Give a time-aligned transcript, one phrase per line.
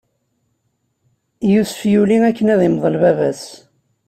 [1.51, 3.43] Yusef yuli akken ad imḍel baba-s.